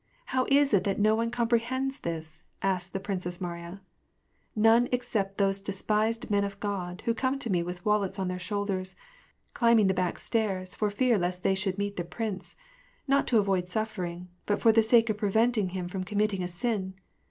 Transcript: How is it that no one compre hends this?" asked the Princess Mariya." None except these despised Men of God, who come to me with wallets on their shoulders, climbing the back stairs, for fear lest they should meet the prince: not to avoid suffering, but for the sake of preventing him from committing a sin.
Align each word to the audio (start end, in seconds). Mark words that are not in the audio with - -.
How 0.33 0.47
is 0.49 0.73
it 0.73 0.83
that 0.85 0.99
no 0.99 1.13
one 1.13 1.29
compre 1.29 1.59
hends 1.59 1.99
this?" 1.99 2.41
asked 2.63 2.91
the 2.91 2.99
Princess 2.99 3.39
Mariya." 3.39 3.81
None 4.55 4.89
except 4.91 5.37
these 5.37 5.61
despised 5.61 6.31
Men 6.31 6.43
of 6.43 6.59
God, 6.59 7.03
who 7.05 7.13
come 7.13 7.37
to 7.37 7.51
me 7.51 7.61
with 7.61 7.85
wallets 7.85 8.17
on 8.17 8.27
their 8.27 8.39
shoulders, 8.39 8.95
climbing 9.53 9.85
the 9.85 9.93
back 9.93 10.17
stairs, 10.17 10.73
for 10.73 10.89
fear 10.89 11.19
lest 11.19 11.43
they 11.43 11.53
should 11.53 11.77
meet 11.77 11.97
the 11.97 12.03
prince: 12.03 12.55
not 13.07 13.27
to 13.27 13.37
avoid 13.37 13.69
suffering, 13.69 14.27
but 14.47 14.59
for 14.59 14.71
the 14.71 14.81
sake 14.81 15.11
of 15.11 15.17
preventing 15.17 15.69
him 15.69 15.87
from 15.87 16.03
committing 16.03 16.41
a 16.41 16.47
sin. 16.47 16.95